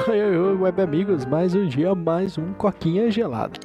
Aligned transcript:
Oi, 0.08 0.56
web 0.56 0.80
amigos, 0.80 1.26
mais 1.26 1.54
um 1.54 1.66
dia, 1.66 1.94
mais 1.94 2.38
um 2.38 2.54
coquinha 2.54 3.10
gelado. 3.10 3.58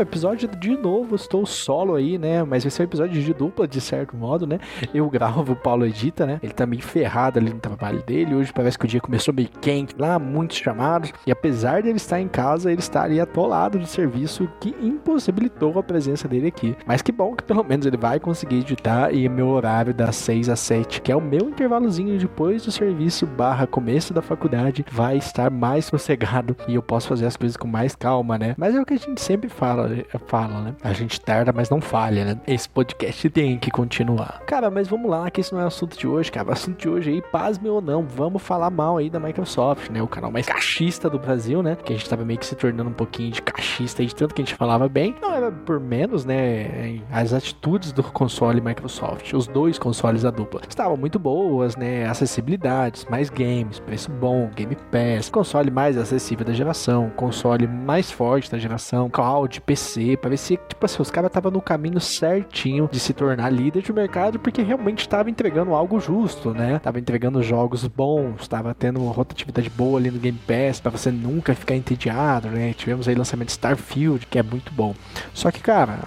Episódio 0.00 0.48
de 0.48 0.76
novo, 0.76 1.16
estou 1.16 1.44
solo 1.44 1.96
aí, 1.96 2.18
né? 2.18 2.44
Mas 2.44 2.62
vai 2.62 2.70
ser 2.70 2.82
um 2.82 2.84
episódio 2.84 3.20
de 3.20 3.34
dupla, 3.34 3.66
de 3.66 3.80
certo 3.80 4.16
modo, 4.16 4.46
né? 4.46 4.60
Eu 4.94 5.10
gravo, 5.10 5.52
o 5.52 5.56
Paulo 5.56 5.84
edita, 5.84 6.24
né? 6.24 6.38
Ele 6.40 6.52
tá 6.52 6.64
meio 6.64 6.82
ferrado 6.82 7.38
ali 7.38 7.52
no 7.52 7.58
trabalho 7.58 8.00
dele. 8.04 8.36
Hoje 8.36 8.52
parece 8.52 8.78
que 8.78 8.84
o 8.84 8.88
dia 8.88 9.00
começou 9.00 9.34
meio 9.34 9.48
quente 9.60 9.96
lá, 9.98 10.16
muitos 10.16 10.56
chamados. 10.56 11.12
E 11.26 11.32
apesar 11.32 11.82
de 11.82 11.88
ele 11.88 11.96
estar 11.96 12.20
em 12.20 12.28
casa, 12.28 12.70
ele 12.70 12.80
está 12.80 13.02
ali 13.02 13.20
atolado 13.20 13.76
de 13.76 13.88
serviço 13.88 14.48
que 14.60 14.72
impossibilitou 14.80 15.76
a 15.78 15.82
presença 15.82 16.28
dele 16.28 16.46
aqui. 16.46 16.76
Mas 16.86 17.02
que 17.02 17.10
bom 17.10 17.34
que 17.34 17.42
pelo 17.42 17.64
menos 17.64 17.84
ele 17.84 17.96
vai 17.96 18.20
conseguir 18.20 18.60
editar 18.60 19.12
e 19.12 19.28
meu 19.28 19.48
horário 19.48 19.92
das 19.92 20.14
6 20.16 20.48
às 20.48 20.60
7, 20.60 21.02
que 21.02 21.10
é 21.10 21.16
o 21.16 21.20
meu 21.20 21.48
intervalozinho 21.48 22.16
depois 22.18 22.64
do 22.64 22.70
serviço 22.70 23.26
barra 23.26 23.66
começo 23.66 24.14
da 24.14 24.22
faculdade, 24.22 24.84
vai 24.92 25.16
estar 25.16 25.50
mais 25.50 25.86
sossegado 25.86 26.56
e 26.68 26.76
eu 26.76 26.82
posso 26.82 27.08
fazer 27.08 27.26
as 27.26 27.36
coisas 27.36 27.56
com 27.56 27.66
mais 27.66 27.96
calma, 27.96 28.38
né? 28.38 28.54
Mas 28.56 28.76
é 28.76 28.80
o 28.80 28.86
que 28.86 28.94
a 28.94 28.98
gente 28.98 29.20
sempre 29.20 29.48
fala 29.48 29.87
fala, 30.26 30.60
né? 30.60 30.74
A 30.82 30.92
gente 30.92 31.20
tarda, 31.20 31.52
mas 31.52 31.70
não 31.70 31.80
falha, 31.80 32.24
né? 32.24 32.40
Esse 32.46 32.68
podcast 32.68 33.28
tem 33.30 33.58
que 33.58 33.70
continuar. 33.70 34.42
Cara, 34.46 34.70
mas 34.70 34.88
vamos 34.88 35.10
lá, 35.10 35.30
que 35.30 35.40
esse 35.40 35.52
não 35.52 35.60
é 35.60 35.64
o 35.64 35.68
assunto 35.68 35.98
de 35.98 36.06
hoje, 36.06 36.30
cara. 36.30 36.48
O 36.48 36.52
assunto 36.52 36.78
de 36.78 36.88
hoje 36.88 37.10
aí, 37.10 37.22
pasme 37.22 37.68
ou 37.68 37.80
não, 37.80 38.06
vamos 38.06 38.42
falar 38.42 38.70
mal 38.70 38.96
aí 38.98 39.10
da 39.10 39.20
Microsoft, 39.20 39.90
né? 39.90 40.02
O 40.02 40.08
canal 40.08 40.30
mais 40.30 40.46
cachista 40.46 41.08
do 41.08 41.18
Brasil, 41.18 41.62
né? 41.62 41.76
Que 41.76 41.92
a 41.92 41.96
gente 41.96 42.08
tava 42.08 42.24
meio 42.24 42.38
que 42.38 42.46
se 42.46 42.54
tornando 42.54 42.90
um 42.90 42.94
pouquinho 42.94 43.32
de 43.32 43.42
cachista 43.42 44.02
aí, 44.02 44.08
de 44.08 44.14
tanto 44.14 44.34
que 44.34 44.42
a 44.42 44.44
gente 44.44 44.54
falava 44.54 44.88
bem. 44.88 45.14
Não 45.20 45.34
era 45.34 45.50
por 45.50 45.80
menos, 45.80 46.24
né? 46.24 47.00
As 47.10 47.32
atitudes 47.32 47.92
do 47.92 48.02
console 48.02 48.60
Microsoft, 48.60 49.32
os 49.32 49.46
dois 49.46 49.78
consoles 49.78 50.22
da 50.22 50.30
dupla, 50.30 50.60
estavam 50.68 50.96
muito 50.96 51.18
boas, 51.18 51.76
né? 51.76 52.06
Acessibilidades, 52.06 53.06
mais 53.10 53.30
games, 53.30 53.78
preço 53.80 54.10
bom, 54.10 54.50
Game 54.54 54.76
Pass, 54.90 55.28
console 55.28 55.70
mais 55.70 55.96
acessível 55.96 56.44
da 56.44 56.52
geração, 56.52 57.10
console 57.16 57.66
mais 57.66 58.10
forte 58.10 58.50
da 58.50 58.58
geração, 58.58 59.08
cloud, 59.08 59.60
PC, 59.60 59.77
parecia 60.20 60.56
que, 60.56 60.68
tipo 60.68 60.84
assim, 60.84 61.02
os 61.02 61.10
caras 61.10 61.28
estavam 61.28 61.50
no 61.50 61.60
caminho 61.60 62.00
certinho 62.00 62.88
de 62.90 63.00
se 63.00 63.12
tornar 63.12 63.50
líder 63.50 63.82
de 63.82 63.92
mercado, 63.92 64.38
porque 64.38 64.62
realmente 64.62 65.00
estava 65.00 65.30
entregando 65.30 65.74
algo 65.74 66.00
justo, 66.00 66.52
né? 66.52 66.78
Tava 66.78 66.98
entregando 66.98 67.42
jogos 67.42 67.86
bons, 67.86 68.42
estava 68.42 68.74
tendo 68.74 69.02
uma 69.02 69.12
rotatividade 69.12 69.70
boa 69.70 69.98
ali 69.98 70.10
no 70.10 70.18
Game 70.18 70.38
Pass, 70.46 70.80
pra 70.80 70.90
você 70.90 71.10
nunca 71.10 71.54
ficar 71.54 71.74
entediado, 71.74 72.48
né? 72.48 72.72
Tivemos 72.72 73.08
aí 73.08 73.14
lançamento 73.14 73.48
de 73.48 73.52
Starfield, 73.52 74.26
que 74.26 74.38
é 74.38 74.42
muito 74.42 74.72
bom. 74.72 74.94
Só 75.32 75.50
que, 75.50 75.60
cara, 75.60 76.00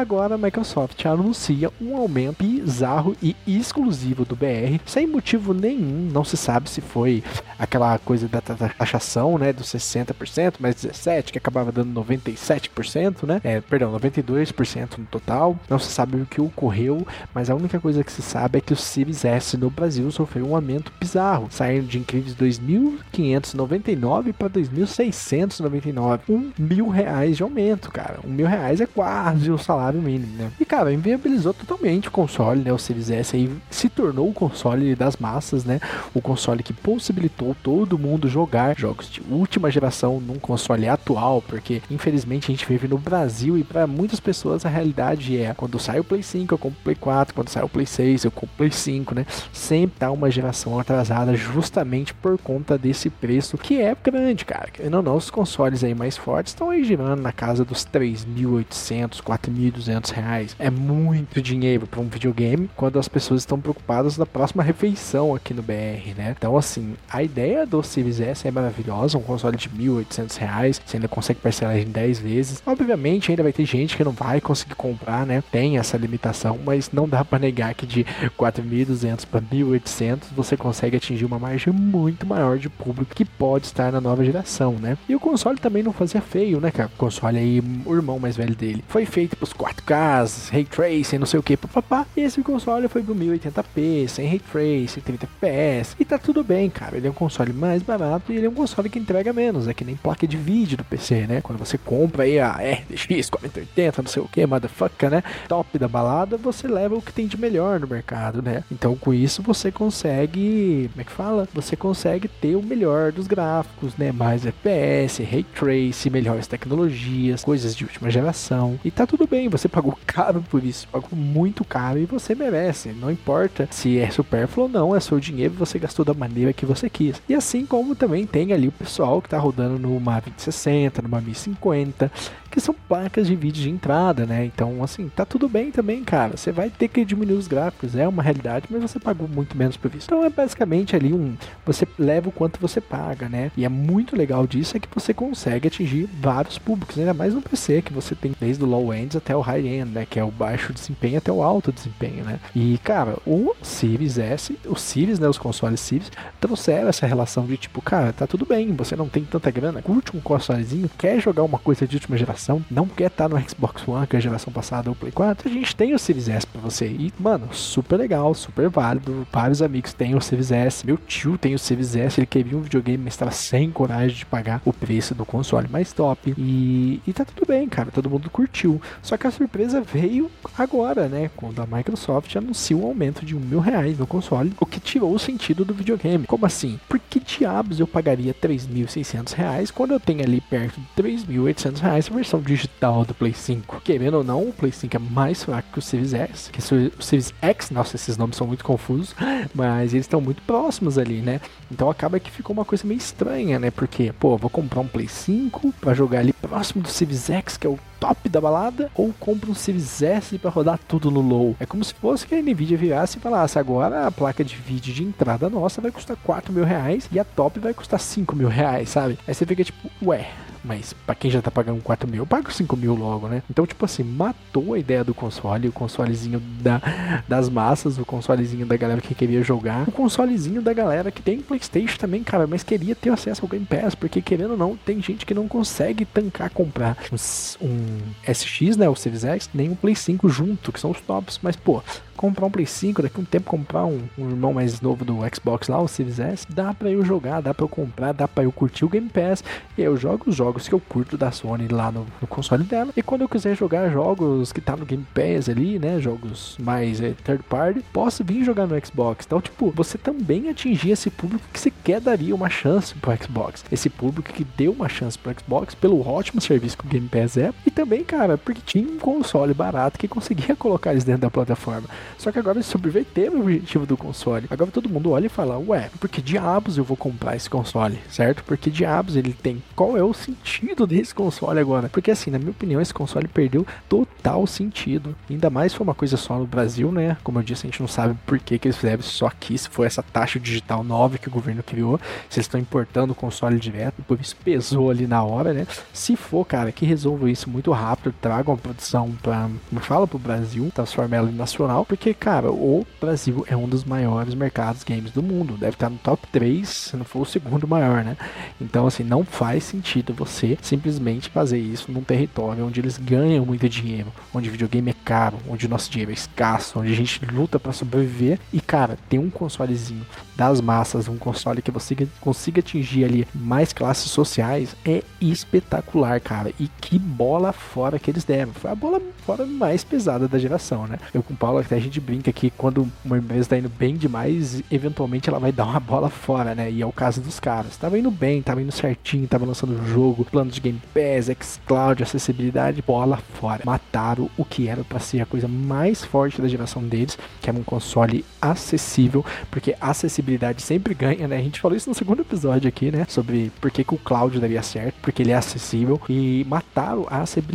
agora 0.00 0.34
a 0.34 0.38
Microsoft 0.38 1.04
anuncia 1.06 1.70
um 1.80 1.96
aumento 1.96 2.42
bizarro 2.42 3.16
e 3.22 3.36
exclusivo 3.46 4.24
do 4.24 4.36
BR, 4.36 4.80
sem 4.86 5.06
motivo 5.06 5.52
nenhum, 5.52 6.08
não 6.12 6.24
se 6.24 6.36
sabe 6.36 6.68
se 6.68 6.80
foi 6.80 7.22
aquela 7.58 7.98
coisa 7.98 8.28
da 8.28 8.40
taxação, 8.40 9.38
né, 9.38 9.52
dos 9.52 9.66
60%, 9.66 10.54
mais 10.58 10.76
17%, 10.76 11.30
que 11.30 11.38
acabava 11.38 11.70
dando 11.70 12.00
97%, 12.00 12.99
né? 13.26 13.40
É, 13.42 13.60
perdão, 13.60 13.92
92% 13.92 14.98
no 14.98 15.06
total. 15.06 15.56
Não 15.68 15.78
se 15.78 15.90
sabe 15.90 16.16
o 16.16 16.26
que 16.26 16.40
ocorreu, 16.40 17.06
mas 17.34 17.50
a 17.50 17.54
única 17.54 17.78
coisa 17.80 18.04
que 18.04 18.12
se 18.12 18.22
sabe 18.22 18.58
é 18.58 18.60
que 18.60 18.72
o 18.72 18.76
Series 18.76 19.24
S 19.24 19.56
no 19.56 19.70
Brasil 19.70 20.10
sofreu 20.10 20.48
um 20.48 20.54
aumento 20.54 20.92
bizarro, 21.00 21.48
saindo 21.50 21.86
de 21.86 21.98
incríveis 21.98 22.34
2.599 22.34 24.32
para 24.32 24.50
2.699. 24.50 26.20
Um 26.28 26.50
mil 26.58 26.88
reais 26.88 27.36
de 27.36 27.42
aumento, 27.42 27.90
cara. 27.90 28.18
Um 28.24 28.30
mil 28.30 28.46
reais 28.46 28.80
é 28.80 28.86
quase 28.86 29.50
o 29.50 29.58
salário 29.58 30.00
mínimo, 30.00 30.36
né? 30.36 30.50
E, 30.58 30.64
cara, 30.64 30.92
inviabilizou 30.92 31.54
totalmente 31.54 32.08
o 32.08 32.10
console, 32.10 32.60
né? 32.60 32.72
O 32.72 32.78
Series 32.78 33.10
S 33.10 33.36
aí 33.36 33.50
se 33.70 33.88
tornou 33.88 34.28
o 34.28 34.32
console 34.32 34.94
das 34.94 35.16
massas, 35.16 35.64
né? 35.64 35.80
O 36.14 36.20
console 36.20 36.62
que 36.62 36.72
possibilitou 36.72 37.56
todo 37.62 37.98
mundo 37.98 38.28
jogar 38.28 38.78
jogos 38.78 39.08
de 39.10 39.22
última 39.30 39.70
geração 39.70 40.20
num 40.20 40.38
console 40.38 40.88
atual, 40.88 41.42
porque 41.42 41.82
infelizmente 41.90 42.44
a 42.44 42.54
gente 42.54 42.66
vive 42.66 42.86
no 42.90 42.98
Brasil 42.98 43.56
e 43.56 43.62
para 43.62 43.86
muitas 43.86 44.18
pessoas 44.18 44.66
a 44.66 44.68
realidade 44.68 45.38
é 45.38 45.54
quando 45.54 45.78
sai 45.78 46.00
o 46.00 46.04
Play 46.04 46.22
5 46.22 46.52
eu 46.52 46.58
compro 46.58 46.78
o 46.80 46.82
Play 46.82 46.96
4, 46.96 47.34
quando 47.34 47.48
sai 47.48 47.62
o 47.62 47.68
Play 47.68 47.86
6 47.86 48.24
eu 48.24 48.30
compro 48.30 48.50
o 48.54 48.56
Play 48.58 48.70
5, 48.72 49.14
né? 49.14 49.24
Sempre 49.52 49.98
tá 49.98 50.10
uma 50.10 50.30
geração 50.30 50.78
atrasada 50.78 51.34
justamente 51.36 52.12
por 52.12 52.36
conta 52.38 52.76
desse 52.76 53.08
preço 53.08 53.56
que 53.56 53.80
é 53.80 53.96
grande, 54.02 54.44
cara. 54.44 54.70
Não, 54.90 55.02
não, 55.02 55.16
os 55.16 55.30
consoles 55.30 55.84
aí 55.84 55.94
mais 55.94 56.16
fortes 56.16 56.52
estão 56.52 56.70
aí 56.70 56.82
girando 56.82 57.20
na 57.22 57.32
casa 57.32 57.64
dos 57.64 57.86
3.800, 57.86 59.22
4.200 59.22 60.10
reais. 60.10 60.56
É 60.58 60.70
muito 60.70 61.40
dinheiro 61.40 61.86
para 61.86 62.00
um 62.00 62.08
videogame 62.08 62.68
quando 62.76 62.98
as 62.98 63.06
pessoas 63.06 63.42
estão 63.42 63.60
preocupadas 63.60 64.16
da 64.16 64.26
próxima 64.26 64.62
refeição 64.62 65.34
aqui 65.34 65.54
no 65.54 65.62
BR, 65.62 66.14
né? 66.16 66.34
Então, 66.36 66.56
assim, 66.56 66.94
a 67.08 67.22
ideia 67.22 67.64
do 67.64 67.82
Series 67.82 68.20
S 68.20 68.48
é 68.48 68.50
maravilhosa, 68.50 69.16
um 69.16 69.22
console 69.22 69.56
de 69.56 69.68
1.800 69.68 70.36
reais, 70.36 70.80
você 70.84 70.96
ainda 70.96 71.08
consegue 71.08 71.40
parcelar 71.40 71.76
em 71.76 71.84
10 71.84 72.18
vezes. 72.18 72.62
Ainda 72.84 73.42
vai 73.42 73.52
ter 73.52 73.64
gente 73.64 73.96
que 73.96 74.04
não 74.04 74.12
vai 74.12 74.40
conseguir 74.40 74.74
comprar, 74.74 75.26
né? 75.26 75.42
Tem 75.50 75.78
essa 75.78 75.96
limitação, 75.96 76.58
mas 76.64 76.90
não 76.92 77.08
dá 77.08 77.24
para 77.24 77.38
negar 77.38 77.74
que 77.74 77.86
de 77.86 78.04
4.200 78.38 79.26
para 79.26 79.40
1.800 79.40 80.18
você 80.34 80.56
consegue 80.56 80.96
atingir 80.96 81.24
uma 81.24 81.38
margem 81.38 81.72
muito 81.72 82.26
maior 82.26 82.58
de 82.58 82.68
público 82.68 83.14
que 83.14 83.24
pode 83.24 83.66
estar 83.66 83.92
na 83.92 84.00
nova 84.00 84.24
geração, 84.24 84.74
né? 84.74 84.96
E 85.08 85.14
o 85.14 85.20
console 85.20 85.58
também 85.58 85.82
não 85.82 85.92
fazia 85.92 86.20
feio, 86.20 86.60
né, 86.60 86.70
cara? 86.70 86.90
O 86.94 86.98
console 86.98 87.38
aí, 87.38 87.62
o 87.84 87.94
irmão 87.94 88.18
mais 88.18 88.36
velho 88.36 88.54
dele, 88.54 88.84
foi 88.88 89.06
feito 89.06 89.36
pros 89.36 89.52
4Ks, 89.52 90.50
Ray 90.50 90.64
Tracing, 90.64 91.18
não 91.18 91.26
sei 91.26 91.40
o 91.40 91.42
que, 91.42 91.56
papapá. 91.56 92.06
E 92.16 92.20
esse 92.20 92.42
console 92.42 92.88
foi 92.88 93.02
pro 93.02 93.14
1080p, 93.14 94.08
sem 94.08 94.26
Ray 94.26 94.38
Tracing, 94.38 95.00
30 95.00 95.28
FPS. 95.40 95.96
E 95.98 96.04
tá 96.04 96.18
tudo 96.18 96.42
bem, 96.42 96.70
cara. 96.70 96.96
Ele 96.96 97.06
é 97.06 97.10
um 97.10 97.14
console 97.14 97.52
mais 97.52 97.82
barato 97.82 98.32
e 98.32 98.36
ele 98.36 98.46
é 98.46 98.48
um 98.50 98.54
console 98.54 98.88
que 98.88 98.98
entrega 98.98 99.32
menos. 99.32 99.68
É 99.68 99.74
que 99.74 99.84
nem 99.84 99.96
placa 99.96 100.26
de 100.26 100.36
vídeo 100.36 100.76
do 100.76 100.84
PC, 100.84 101.26
né? 101.26 101.40
Quando 101.40 101.58
você 101.58 101.78
compra 101.78 102.24
aí 102.24 102.38
a 102.38 102.56
RDX 102.70 103.28
4080, 103.30 104.02
não 104.02 104.10
sei 104.10 104.22
o 104.22 104.28
que, 104.28 104.46
motherfucker, 104.46 105.10
né? 105.10 105.22
Top 105.48 105.78
da 105.78 105.88
balada, 105.88 106.36
você 106.36 106.68
leva 106.68 106.94
o 106.94 107.02
que 107.02 107.12
tem 107.12 107.26
de 107.26 107.36
melhor 107.36 107.80
no 107.80 107.86
mercado, 107.86 108.42
né? 108.42 108.64
Então 108.70 108.96
com 108.96 109.12
isso 109.12 109.42
você 109.42 109.70
consegue, 109.70 110.88
como 110.92 111.00
é 111.00 111.04
que 111.04 111.12
fala? 111.12 111.48
Você 111.54 111.76
consegue 111.76 112.28
ter 112.28 112.56
o 112.56 112.62
melhor 112.62 113.12
dos 113.12 113.26
gráficos, 113.26 113.96
né? 113.96 114.12
Mais 114.12 114.46
FPS, 114.46 115.22
Ray 115.22 115.44
Trace, 115.44 116.10
melhores 116.10 116.46
tecnologias, 116.46 117.44
coisas 117.44 117.74
de 117.74 117.84
última 117.84 118.10
geração. 118.10 118.78
E 118.84 118.90
tá 118.90 119.06
tudo 119.06 119.26
bem, 119.26 119.48
você 119.48 119.68
pagou 119.68 119.98
caro 120.06 120.42
por 120.50 120.64
isso, 120.64 120.86
pagou 120.88 121.10
muito 121.12 121.64
caro 121.64 121.98
e 121.98 122.06
você 122.06 122.34
merece. 122.34 122.90
Não 122.90 123.10
importa 123.10 123.68
se 123.70 123.98
é 123.98 124.10
supérfluo 124.10 124.66
ou 124.66 124.70
não, 124.70 124.96
é 124.96 125.00
seu 125.00 125.18
dinheiro, 125.20 125.54
você 125.54 125.78
gastou 125.78 126.04
da 126.04 126.14
maneira 126.14 126.52
que 126.52 126.66
você 126.66 126.88
quis. 126.88 127.20
E 127.28 127.34
assim 127.34 127.66
como 127.66 127.94
também 127.94 128.26
tem 128.26 128.52
ali 128.52 128.68
o 128.68 128.72
pessoal 128.72 129.20
que 129.20 129.28
tá 129.28 129.38
rodando 129.38 129.78
numa 129.78 130.20
2060, 130.20 131.02
numa 131.02 131.20
1050, 131.20 132.10
que 132.50 132.59
são 132.62 132.74
placas 132.88 133.26
de 133.26 133.34
vídeo 133.34 133.62
de 133.62 133.70
entrada, 133.70 134.26
né? 134.26 134.44
Então, 134.44 134.82
assim, 134.82 135.08
tá 135.08 135.24
tudo 135.24 135.48
bem 135.48 135.70
também, 135.70 136.02
cara. 136.04 136.36
Você 136.36 136.52
vai 136.52 136.70
ter 136.70 136.88
que 136.88 137.04
diminuir 137.04 137.36
os 137.36 137.48
gráficos, 137.48 137.94
é 137.96 138.06
uma 138.06 138.22
realidade, 138.22 138.66
mas 138.70 138.82
você 138.82 138.98
pagou 138.98 139.28
muito 139.28 139.56
menos 139.56 139.76
por 139.76 139.94
isso. 139.94 140.06
Então, 140.06 140.24
é 140.24 140.30
basicamente 140.30 140.96
ali 140.96 141.12
um. 141.12 141.36
Você 141.64 141.86
leva 141.98 142.28
o 142.28 142.32
quanto 142.32 142.60
você 142.60 142.80
paga, 142.80 143.28
né? 143.28 143.50
E 143.56 143.64
é 143.64 143.68
muito 143.68 144.16
legal 144.16 144.46
disso 144.46 144.76
é 144.76 144.80
que 144.80 144.88
você 144.92 145.12
consegue 145.14 145.68
atingir 145.68 146.08
vários 146.20 146.58
públicos, 146.58 146.98
ainda 146.98 147.14
mais 147.14 147.34
no 147.34 147.42
PC, 147.42 147.82
que 147.82 147.92
você 147.92 148.14
tem 148.14 148.34
desde 148.38 148.62
o 148.62 148.66
low 148.66 148.92
end 148.92 149.16
até 149.16 149.34
o 149.34 149.40
high 149.40 149.66
end, 149.66 149.90
né? 149.90 150.06
Que 150.08 150.18
é 150.18 150.24
o 150.24 150.30
baixo 150.30 150.72
desempenho 150.72 151.18
até 151.18 151.30
o 151.30 151.42
alto 151.42 151.72
desempenho, 151.72 152.24
né? 152.24 152.40
E, 152.54 152.78
cara, 152.78 153.16
o 153.26 153.54
Series 153.62 154.18
S, 154.18 154.58
o 154.66 154.76
Series, 154.76 155.18
né? 155.18 155.28
Os 155.28 155.38
consoles 155.38 155.80
Series, 155.80 156.10
trouxeram 156.40 156.88
essa 156.88 157.06
relação 157.06 157.46
de 157.46 157.56
tipo, 157.56 157.80
cara, 157.82 158.12
tá 158.12 158.26
tudo 158.26 158.44
bem, 158.44 158.72
você 158.72 158.96
não 158.96 159.08
tem 159.08 159.24
tanta 159.24 159.50
grana, 159.50 159.82
curte 159.82 160.16
um 160.16 160.20
consolezinho, 160.20 160.90
quer 160.98 161.20
jogar 161.20 161.42
uma 161.42 161.58
coisa 161.58 161.86
de 161.86 161.96
última 161.96 162.16
geração 162.16 162.49
geração, 162.50 162.64
não 162.70 162.86
quer 162.86 163.06
estar 163.06 163.28
tá 163.28 163.34
no 163.34 163.48
Xbox 163.48 163.86
One, 163.86 164.06
que 164.06 164.16
é 164.16 164.18
a 164.18 164.22
geração 164.22 164.52
passada, 164.52 164.90
ou 164.90 164.96
Play 164.96 165.12
4, 165.12 165.48
a 165.48 165.52
gente 165.52 165.76
tem 165.76 165.94
o 165.94 165.98
Series 165.98 166.28
S 166.28 166.46
pra 166.46 166.60
você. 166.60 166.86
E, 166.86 167.12
mano, 167.18 167.48
super 167.52 167.96
legal, 167.96 168.34
super 168.34 168.68
válido. 168.68 169.26
Vários 169.32 169.62
amigos 169.62 169.92
têm 169.92 170.14
o 170.14 170.20
Series 170.20 170.50
S. 170.50 170.84
Meu 170.84 170.96
tio 170.96 171.38
tem 171.38 171.54
o 171.54 171.58
Series 171.58 171.94
S, 171.94 172.18
ele 172.18 172.26
queria 172.26 172.56
um 172.56 172.62
videogame, 172.62 173.04
mas 173.04 173.14
estava 173.14 173.30
sem 173.30 173.70
coragem 173.70 174.16
de 174.16 174.26
pagar 174.26 174.60
o 174.64 174.72
preço 174.72 175.14
do 175.14 175.24
console 175.24 175.68
mais 175.68 175.92
top. 175.92 176.34
E, 176.36 177.00
e 177.06 177.12
tá 177.12 177.24
tudo 177.24 177.46
bem, 177.46 177.68
cara, 177.68 177.90
todo 177.90 178.10
mundo 178.10 178.28
curtiu. 178.30 178.80
Só 179.02 179.16
que 179.16 179.26
a 179.26 179.30
surpresa 179.30 179.80
veio 179.80 180.30
agora, 180.58 181.08
né? 181.08 181.30
Quando 181.36 181.60
a 181.60 181.66
Microsoft 181.66 182.34
anunciou 182.36 182.82
um 182.82 182.86
aumento 182.86 183.24
de 183.24 183.36
um 183.36 183.40
mil 183.40 183.60
reais 183.60 183.98
no 183.98 184.06
console, 184.06 184.52
o 184.58 184.66
que 184.66 184.80
tirou 184.80 185.14
o 185.14 185.18
sentido 185.18 185.64
do 185.64 185.74
videogame. 185.74 186.26
Como 186.26 186.46
assim? 186.46 186.78
Por 186.88 186.98
que 186.98 187.20
diabos 187.20 187.78
eu 187.78 187.86
pagaria 187.86 188.34
3.600 188.34 189.34
reais 189.34 189.70
quando 189.70 189.92
eu 189.92 190.00
tenho 190.00 190.22
ali 190.22 190.40
perto 190.40 190.80
de 190.80 191.02
3.800 191.02 191.80
reais 191.80 192.08
a 192.10 192.14
versão 192.14 192.39
versão 192.40 192.42
digital 192.42 193.04
do 193.04 193.14
Play 193.14 193.32
5. 193.32 193.80
Querendo 193.82 194.14
ou 194.14 194.24
não, 194.24 194.48
o 194.48 194.52
Play 194.52 194.72
5 194.72 194.96
é 194.96 194.98
mais 194.98 195.44
fraco 195.44 195.68
que 195.72 195.78
o 195.78 195.82
Series 195.82 196.12
X, 196.12 196.50
que 196.52 196.58
o 196.58 197.02
Series 197.02 197.32
X, 197.40 197.70
nossa, 197.70 197.96
esses 197.96 198.16
nomes 198.16 198.36
são 198.36 198.46
muito 198.46 198.64
confusos, 198.64 199.14
mas 199.54 199.92
eles 199.92 200.04
estão 200.04 200.20
muito 200.20 200.42
próximos 200.42 200.98
ali, 200.98 201.20
né? 201.20 201.40
Então 201.70 201.88
acaba 201.88 202.18
que 202.18 202.30
ficou 202.30 202.52
uma 202.54 202.64
coisa 202.64 202.86
meio 202.86 202.98
estranha, 202.98 203.58
né? 203.58 203.70
Porque, 203.70 204.12
pô, 204.18 204.36
vou 204.36 204.50
comprar 204.50 204.80
um 204.80 204.88
Play 204.88 205.08
5 205.08 205.72
para 205.80 205.94
jogar 205.94 206.20
ali 206.20 206.32
próximo 206.32 206.82
do 206.82 206.88
Series 206.88 207.28
X, 207.30 207.56
que 207.56 207.66
é 207.66 207.70
o 207.70 207.78
top 208.00 208.28
da 208.28 208.40
balada, 208.40 208.90
ou 208.94 209.12
compra 209.12 209.50
um 209.50 209.54
Series 209.54 210.02
S 210.02 210.38
para 210.38 210.50
rodar 210.50 210.80
tudo 210.88 211.10
no 211.10 211.20
low. 211.20 211.54
É 211.60 211.66
como 211.66 211.84
se 211.84 211.94
fosse 211.94 212.26
que 212.26 212.34
a 212.34 212.42
Nvidia 212.42 212.78
virasse 212.78 213.18
e 213.18 213.20
falasse: 213.20 213.58
agora 213.58 214.06
a 214.06 214.10
placa 214.10 214.42
de 214.42 214.56
vídeo 214.56 214.92
de 214.92 215.04
entrada 215.04 215.50
nossa 215.50 215.80
vai 215.80 215.90
custar 215.90 216.16
4 216.16 216.52
mil 216.52 216.64
reais 216.64 217.08
e 217.12 217.20
a 217.20 217.24
top 217.24 217.60
vai 217.60 217.74
custar 217.74 218.00
5 218.00 218.34
mil 218.34 218.48
reais, 218.48 218.88
sabe? 218.88 219.18
Aí 219.28 219.34
você 219.34 219.44
fica 219.44 219.62
tipo, 219.62 219.90
ué, 220.02 220.28
mas 220.62 220.92
para 220.92 221.14
quem 221.14 221.30
já 221.30 221.40
tá 221.40 221.50
pagando 221.50 221.82
4 221.82 222.08
mil, 222.08 222.22
eu 222.22 222.26
pago 222.26 222.52
5 222.52 222.76
mil 222.76 222.94
logo, 222.94 223.28
né? 223.28 223.42
Então, 223.50 223.66
tipo 223.66 223.84
assim, 223.84 224.02
matou 224.02 224.74
a 224.74 224.78
ideia 224.78 225.02
do 225.02 225.14
console, 225.14 225.68
o 225.68 225.72
consolezinho 225.72 226.40
da, 226.60 226.80
das 227.26 227.48
massas, 227.48 227.98
o 227.98 228.04
consolezinho 228.04 228.66
da 228.66 228.76
galera 228.76 229.00
que 229.00 229.14
queria 229.14 229.42
jogar, 229.42 229.88
o 229.88 229.92
consolezinho 229.92 230.60
da 230.60 230.72
galera 230.72 231.10
que 231.10 231.22
tem 231.22 231.40
Playstation 231.40 231.96
também, 231.96 232.22
cara, 232.22 232.46
mas 232.46 232.62
queria 232.62 232.94
ter 232.94 233.10
acesso 233.10 233.42
ao 233.42 233.48
Game 233.48 233.64
Pass, 233.64 233.94
porque 233.94 234.20
querendo 234.20 234.52
ou 234.52 234.56
não, 234.56 234.76
tem 234.76 235.00
gente 235.00 235.24
que 235.24 235.34
não 235.34 235.48
consegue 235.48 236.04
tancar 236.04 236.50
comprar 236.50 236.96
um, 237.10 237.66
um 237.66 237.89
SX, 238.26 238.76
né, 238.76 238.88
o 238.88 238.94
Series 238.94 239.24
X, 239.24 239.50
nem 239.54 239.70
um 239.70 239.74
Play 239.74 239.94
5 239.94 240.28
junto, 240.28 240.72
que 240.72 240.80
são 240.80 240.90
os 240.90 241.00
tops, 241.00 241.38
mas 241.42 241.56
pô, 241.56 241.82
comprar 242.20 242.44
um 242.44 242.50
Play 242.50 242.66
5, 242.66 243.00
daqui 243.00 243.16
a 243.16 243.20
um 243.22 243.24
tempo 243.24 243.48
comprar 243.48 243.86
um, 243.86 244.02
um 244.18 244.28
irmão 244.28 244.52
mais 244.52 244.80
novo 244.82 245.06
do 245.06 245.18
Xbox 245.34 245.68
lá, 245.68 245.80
o 245.80 245.88
Series 245.88 246.18
S, 246.18 246.46
dá 246.50 246.74
pra 246.74 246.90
eu 246.90 247.02
jogar, 247.02 247.40
dá 247.40 247.54
pra 247.54 247.64
eu 247.64 247.68
comprar, 247.68 248.12
dá 248.12 248.28
pra 248.28 248.44
eu 248.44 248.52
curtir 248.52 248.84
o 248.84 248.90
Game 248.90 249.08
Pass. 249.08 249.42
E 249.78 249.80
eu 249.80 249.96
jogo 249.96 250.24
os 250.26 250.36
jogos 250.36 250.68
que 250.68 250.74
eu 250.74 250.80
curto 250.80 251.16
da 251.16 251.30
Sony 251.30 251.66
lá 251.68 251.90
no, 251.90 252.06
no 252.20 252.26
console 252.28 252.64
dela. 252.64 252.92
E 252.94 253.02
quando 253.02 253.22
eu 253.22 253.28
quiser 253.28 253.56
jogar 253.56 253.88
jogos 253.88 254.52
que 254.52 254.60
tá 254.60 254.76
no 254.76 254.84
Game 254.84 255.06
Pass 255.14 255.48
ali, 255.48 255.78
né, 255.78 255.98
jogos 255.98 256.58
mais 256.60 257.00
é, 257.00 257.14
third 257.24 257.42
party, 257.44 257.82
posso 257.90 258.22
vir 258.22 258.44
jogar 258.44 258.66
no 258.66 258.78
Xbox. 258.84 259.24
Então, 259.24 259.40
tipo, 259.40 259.70
você 259.70 259.96
também 259.96 260.50
atingir 260.50 260.90
esse 260.90 261.08
público 261.08 261.46
que 261.50 261.58
você 261.58 261.70
quer 261.70 262.02
daria 262.02 262.34
uma 262.34 262.50
chance 262.50 262.94
pro 262.96 263.16
Xbox. 263.16 263.64
Esse 263.72 263.88
público 263.88 264.30
que 264.30 264.44
deu 264.44 264.72
uma 264.72 264.90
chance 264.90 265.18
pro 265.18 265.32
Xbox 265.32 265.74
pelo 265.74 266.06
ótimo 266.06 266.38
serviço 266.40 266.76
que 266.76 266.84
o 266.84 266.88
Game 266.90 267.08
Pass 267.08 267.38
é. 267.38 267.50
E 267.64 267.70
também, 267.80 268.04
cara, 268.04 268.36
porque 268.36 268.60
tinha 268.62 268.86
um 268.86 268.98
console 268.98 269.54
barato 269.54 269.98
que 269.98 270.06
conseguia 270.06 270.54
colocar 270.56 270.92
eles 270.92 271.02
dentro 271.02 271.22
da 271.22 271.30
plataforma. 271.30 271.88
Só 272.18 272.30
que 272.30 272.38
agora 272.38 272.58
eles 272.58 272.66
subverteram 272.66 273.36
o 273.36 273.40
objetivo 273.40 273.86
do 273.86 273.96
console. 273.96 274.46
Agora 274.50 274.70
todo 274.70 274.88
mundo 274.88 275.12
olha 275.12 275.26
e 275.26 275.30
fala, 275.30 275.58
ué, 275.58 275.90
por 275.98 276.08
que 276.08 276.20
diabos 276.20 276.76
eu 276.76 276.84
vou 276.84 276.96
comprar 276.96 277.36
esse 277.36 277.48
console, 277.48 277.98
certo? 278.10 278.44
Porque 278.44 278.68
diabos 278.68 279.16
ele 279.16 279.32
tem? 279.32 279.62
Qual 279.74 279.96
é 279.96 280.02
o 280.02 280.12
sentido 280.12 280.84
desse 280.86 281.14
console 281.14 281.58
agora? 281.58 281.88
Porque 281.88 282.10
assim, 282.10 282.30
na 282.30 282.38
minha 282.38 282.50
opinião, 282.50 282.82
esse 282.82 282.92
console 282.92 283.26
perdeu 283.26 283.66
total 283.88 284.46
sentido. 284.46 285.16
Ainda 285.30 285.48
mais 285.48 285.72
foi 285.72 285.84
uma 285.84 285.94
coisa 285.94 286.18
só 286.18 286.38
no 286.38 286.46
Brasil, 286.46 286.92
né? 286.92 287.16
Como 287.24 287.38
eu 287.38 287.42
disse, 287.42 287.66
a 287.66 287.70
gente 287.70 287.80
não 287.80 287.88
sabe 287.88 288.14
por 288.26 288.38
que, 288.38 288.58
que 288.58 288.68
eles 288.68 288.76
fizeram 288.76 289.02
só 289.02 289.26
aqui, 289.26 289.56
se 289.56 289.70
foi 289.70 289.86
essa 289.86 290.02
taxa 290.02 290.38
digital 290.38 290.84
nova 290.84 291.16
que 291.16 291.28
o 291.28 291.30
governo 291.30 291.62
criou, 291.62 291.98
se 292.28 292.38
eles 292.38 292.46
estão 292.46 292.60
importando 292.60 293.12
o 293.12 293.16
console 293.16 293.58
direto, 293.58 294.02
por 294.02 294.20
isso 294.20 294.36
pesou 294.44 294.90
ali 294.90 295.06
na 295.06 295.22
hora, 295.22 295.54
né? 295.54 295.66
Se 295.94 296.14
for, 296.14 296.44
cara, 296.44 296.70
que 296.70 296.84
resolva 296.84 297.30
isso 297.30 297.48
muito 297.48 297.69
rápido, 297.72 298.14
traga 298.20 298.50
uma 298.50 298.56
produção 298.56 299.10
pra, 299.22 299.48
me 299.70 299.80
fala 299.80 300.06
pro 300.06 300.18
Brasil, 300.18 300.70
transforma 300.74 301.16
ela 301.16 301.30
em 301.30 301.34
nacional, 301.34 301.84
porque 301.84 302.14
cara, 302.14 302.50
o 302.50 302.86
Brasil 303.00 303.44
é 303.48 303.56
um 303.56 303.68
dos 303.68 303.84
maiores 303.84 304.34
mercados 304.34 304.84
games 304.84 305.10
do 305.10 305.22
mundo. 305.22 305.56
Deve 305.56 305.74
estar 305.74 305.90
no 305.90 305.98
top 305.98 306.26
3, 306.28 306.68
se 306.68 306.96
não 306.96 307.04
for 307.04 307.20
o 307.20 307.26
segundo 307.26 307.66
maior, 307.66 308.04
né? 308.04 308.16
Então, 308.60 308.86
assim, 308.86 309.02
não 309.02 309.24
faz 309.24 309.64
sentido 309.64 310.12
você 310.12 310.58
simplesmente 310.62 311.30
fazer 311.30 311.58
isso 311.58 311.90
num 311.90 312.02
território 312.02 312.66
onde 312.66 312.80
eles 312.80 312.96
ganham 312.98 313.44
muito 313.46 313.68
dinheiro, 313.68 314.12
onde 314.34 314.50
videogame 314.50 314.90
é 314.90 314.94
caro, 315.04 315.38
onde 315.48 315.68
nosso 315.68 315.90
dinheiro 315.90 316.10
é 316.10 316.14
escasso, 316.14 316.78
onde 316.78 316.92
a 316.92 316.96
gente 316.96 317.24
luta 317.26 317.58
para 317.58 317.72
sobreviver. 317.72 318.38
E, 318.52 318.60
cara, 318.60 318.98
tem 319.08 319.18
um 319.18 319.30
consolezinho 319.30 320.04
das 320.36 320.60
massas, 320.60 321.08
um 321.08 321.18
console 321.18 321.62
que 321.62 321.70
você 321.70 321.96
consiga 322.20 322.60
atingir 322.60 323.04
ali 323.04 323.28
mais 323.34 323.72
classes 323.72 324.10
sociais, 324.10 324.74
é 324.84 325.02
espetacular, 325.20 326.20
cara. 326.20 326.52
E 326.58 326.68
que 326.80 326.98
bola 326.98 327.52
fora 327.60 327.98
que 327.98 328.10
eles 328.10 328.24
deram. 328.24 328.52
Foi 328.52 328.70
a 328.70 328.74
bola 328.74 329.00
fora 329.24 329.46
mais 329.46 329.84
pesada 329.84 330.26
da 330.26 330.38
geração, 330.38 330.86
né? 330.86 330.98
Eu 331.14 331.22
com 331.22 331.34
o 331.34 331.36
Paulo 331.36 331.58
até 331.58 331.76
a 331.76 331.80
gente 331.80 332.00
brinca 332.00 332.32
que 332.32 332.50
quando 332.50 332.90
uma 333.04 333.18
empresa 333.18 333.50
tá 333.50 333.58
indo 333.58 333.68
bem 333.68 333.94
demais, 333.94 334.62
eventualmente 334.70 335.28
ela 335.28 335.38
vai 335.38 335.52
dar 335.52 335.66
uma 335.66 335.78
bola 335.78 336.08
fora, 336.08 336.54
né? 336.54 336.70
E 336.70 336.82
é 336.82 336.86
o 336.86 336.92
caso 336.92 337.20
dos 337.20 337.38
caras. 337.38 337.76
Tava 337.76 337.98
indo 337.98 338.10
bem, 338.10 338.42
tava 338.42 338.62
indo 338.62 338.72
certinho, 338.72 339.28
tava 339.28 339.44
lançando 339.44 339.78
o 339.78 339.86
jogo, 339.86 340.24
plano 340.24 340.50
de 340.50 340.60
Game 340.60 340.80
Pass, 340.92 341.30
xCloud, 341.40 342.02
acessibilidade, 342.02 342.82
bola 342.82 343.18
fora. 343.34 343.62
Mataram 343.64 344.28
o 344.36 344.44
que 344.44 344.68
era 344.68 344.82
para 344.82 344.98
ser 344.98 345.20
a 345.20 345.26
coisa 345.26 345.46
mais 345.46 346.04
forte 346.04 346.40
da 346.40 346.48
geração 346.48 346.82
deles, 346.82 347.18
que 347.40 347.50
era 347.50 347.58
um 347.58 347.62
console 347.62 348.24
acessível, 348.40 349.24
porque 349.50 349.76
acessibilidade 349.80 350.62
sempre 350.62 350.94
ganha, 350.94 351.28
né? 351.28 351.36
A 351.36 351.42
gente 351.42 351.60
falou 351.60 351.76
isso 351.76 351.88
no 351.88 351.94
segundo 351.94 352.22
episódio 352.22 352.68
aqui, 352.68 352.90
né? 352.90 353.06
Sobre 353.08 353.52
por 353.60 353.70
que, 353.70 353.84
que 353.84 353.94
o 353.94 353.98
cloud 353.98 354.40
daria 354.40 354.62
certo, 354.62 354.96
porque 355.02 355.22
ele 355.22 355.32
é 355.32 355.36
acessível 355.36 356.00
e 356.08 356.44
mataram 356.48 357.06
a 357.10 357.20
acessibilidade 357.20 357.49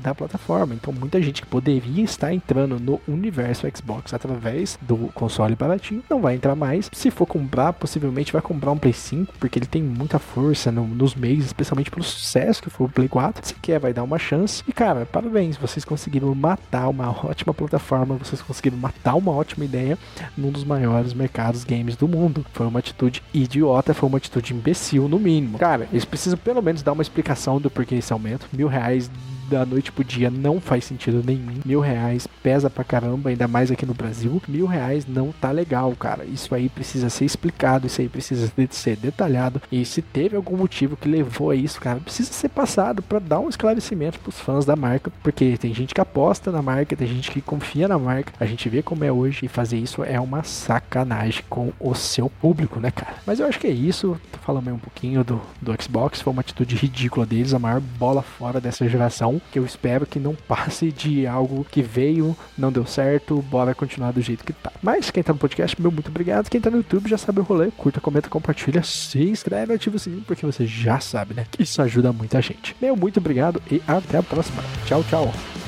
da 0.00 0.14
plataforma. 0.14 0.74
Então 0.74 0.92
muita 0.92 1.20
gente 1.20 1.42
que 1.42 1.46
poderia 1.46 2.04
estar 2.04 2.32
entrando 2.32 2.78
no 2.78 3.00
universo 3.06 3.66
Xbox 3.74 4.14
através 4.14 4.78
do 4.80 4.96
console 5.14 5.54
baratinho 5.54 6.02
não 6.08 6.20
vai 6.20 6.34
entrar 6.34 6.54
mais. 6.54 6.88
Se 6.92 7.10
for 7.10 7.26
comprar, 7.26 7.72
possivelmente 7.72 8.32
vai 8.32 8.42
comprar 8.42 8.70
um 8.70 8.78
Play 8.78 8.92
5, 8.92 9.34
porque 9.38 9.58
ele 9.58 9.66
tem 9.66 9.82
muita 9.82 10.18
força 10.18 10.70
no, 10.70 10.86
nos 10.86 11.14
meios, 11.14 11.46
especialmente 11.46 11.90
pelo 11.90 12.02
sucesso 12.02 12.62
que 12.62 12.70
foi 12.70 12.86
o 12.86 12.90
Play 12.90 13.08
4. 13.08 13.46
Se 13.46 13.54
quer, 13.54 13.78
vai 13.78 13.92
dar 13.92 14.02
uma 14.02 14.18
chance. 14.18 14.62
E 14.66 14.72
cara, 14.72 15.06
parabéns, 15.06 15.56
vocês 15.56 15.84
conseguiram 15.84 16.34
matar 16.34 16.88
uma 16.88 17.10
ótima 17.24 17.52
plataforma, 17.52 18.16
vocês 18.16 18.40
conseguiram 18.42 18.76
matar 18.76 19.14
uma 19.14 19.32
ótima 19.32 19.64
ideia 19.64 19.98
num 20.36 20.50
dos 20.50 20.64
maiores 20.64 21.12
mercados 21.14 21.64
games 21.64 21.96
do 21.96 22.08
mundo. 22.08 22.44
Foi 22.52 22.66
uma 22.66 22.78
atitude 22.78 23.22
idiota, 23.32 23.94
foi 23.94 24.08
uma 24.08 24.18
atitude 24.18 24.54
imbecil, 24.54 25.08
no 25.08 25.18
mínimo. 25.18 25.58
Cara, 25.58 25.88
eles 25.90 26.04
precisam 26.04 26.38
pelo 26.38 26.62
menos 26.62 26.82
dar 26.82 26.92
uma 26.92 27.02
explicação 27.02 27.60
do 27.60 27.70
porquê 27.70 27.96
esse 27.96 28.12
aumento. 28.12 28.46
Mil 28.52 28.68
reais 28.68 29.10
da 29.50 29.66
noite 29.66 29.92
pro 29.92 30.04
dia 30.04 30.30
não 30.30 30.60
faz 30.60 30.84
sentido 30.84 31.22
nenhum. 31.24 31.60
Mil 31.64 31.80
reais 31.80 32.26
pesa 32.42 32.70
pra 32.70 32.84
caramba, 32.84 33.30
ainda 33.30 33.48
mais 33.48 33.70
aqui 33.70 33.84
no 33.84 33.94
Brasil. 33.94 34.40
Mil 34.48 34.66
reais 34.66 35.06
não 35.06 35.32
tá 35.32 35.50
legal, 35.50 35.94
cara. 35.96 36.24
Isso 36.24 36.54
aí 36.54 36.68
precisa 36.68 37.10
ser 37.10 37.24
explicado, 37.24 37.86
isso 37.86 38.00
aí 38.00 38.08
precisa 38.08 38.50
ser 38.70 38.96
detalhado. 38.96 39.60
E 39.70 39.84
se 39.84 40.00
teve 40.00 40.36
algum 40.36 40.56
motivo 40.56 40.96
que 40.96 41.08
levou 41.08 41.50
a 41.50 41.54
isso, 41.54 41.80
cara, 41.80 42.00
precisa 42.00 42.32
ser 42.32 42.48
passado 42.48 43.02
para 43.02 43.18
dar 43.18 43.40
um 43.40 43.48
esclarecimento 43.48 44.18
pros 44.20 44.38
fãs 44.38 44.64
da 44.64 44.76
marca, 44.76 45.10
porque 45.22 45.56
tem 45.58 45.74
gente 45.74 45.94
que 45.94 46.00
aposta 46.00 46.52
na 46.52 46.62
marca, 46.62 46.96
tem 46.96 47.08
gente 47.08 47.30
que 47.30 47.40
confia 47.40 47.88
na 47.88 47.98
marca. 47.98 48.32
A 48.38 48.46
gente 48.46 48.68
vê 48.68 48.82
como 48.82 49.04
é 49.04 49.10
hoje 49.12 49.46
e 49.46 49.48
fazer 49.48 49.78
isso 49.78 50.04
é 50.04 50.20
uma 50.20 50.42
sacanagem 50.42 51.42
com 51.48 51.72
o 51.80 51.94
seu 51.94 52.30
público, 52.30 52.78
né, 52.78 52.90
cara? 52.90 53.16
Mas 53.26 53.40
eu 53.40 53.46
acho 53.46 53.58
que 53.58 53.66
é 53.66 53.70
isso. 53.70 54.18
Tô 54.30 54.38
falando 54.38 54.68
aí 54.68 54.74
um 54.74 54.78
pouquinho 54.78 55.24
do, 55.24 55.40
do 55.60 55.74
Xbox, 55.82 56.20
foi 56.20 56.32
uma 56.32 56.40
atitude 56.40 56.76
ridícula 56.76 57.26
deles, 57.26 57.52
a 57.52 57.58
maior 57.58 57.80
bola 57.80 58.22
fora 58.22 58.60
dessa 58.60 58.88
geração 58.88 59.39
que 59.50 59.58
eu 59.58 59.64
espero 59.64 60.06
que 60.06 60.18
não 60.18 60.34
passe 60.34 60.90
de 60.90 61.26
algo 61.26 61.64
que 61.70 61.82
veio, 61.82 62.36
não 62.56 62.72
deu 62.72 62.86
certo, 62.86 63.42
bora 63.42 63.74
continuar 63.74 64.12
do 64.12 64.20
jeito 64.20 64.44
que 64.44 64.52
tá. 64.52 64.72
Mas 64.82 65.10
quem 65.10 65.22
tá 65.22 65.32
no 65.32 65.38
podcast, 65.38 65.80
meu 65.80 65.90
muito 65.90 66.08
obrigado. 66.08 66.48
Quem 66.48 66.60
tá 66.60 66.70
no 66.70 66.78
YouTube 66.78 67.08
já 67.08 67.18
sabe 67.18 67.40
o 67.40 67.42
rolê, 67.42 67.70
curta, 67.70 68.00
comenta, 68.00 68.28
compartilha, 68.28 68.82
se 68.82 69.22
inscreve, 69.22 69.74
ativa 69.74 69.96
o 69.96 69.98
sininho, 69.98 70.22
porque 70.26 70.46
você 70.46 70.66
já 70.66 71.00
sabe, 71.00 71.34
né? 71.34 71.46
Que 71.50 71.62
isso 71.62 71.80
ajuda 71.82 72.12
muita 72.12 72.40
gente. 72.40 72.76
Meu 72.80 72.96
muito 72.96 73.18
obrigado 73.18 73.62
e 73.70 73.82
até 73.86 74.18
a 74.18 74.22
próxima. 74.22 74.62
Tchau, 74.86 75.04
tchau. 75.04 75.59